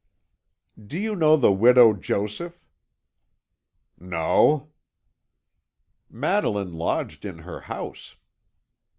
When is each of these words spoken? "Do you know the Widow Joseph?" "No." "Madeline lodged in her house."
"Do 0.83 0.97
you 0.97 1.15
know 1.15 1.37
the 1.37 1.51
Widow 1.51 1.93
Joseph?" 1.93 2.59
"No." 3.99 4.71
"Madeline 6.09 6.73
lodged 6.73 7.23
in 7.23 7.37
her 7.37 7.59
house." 7.61 8.15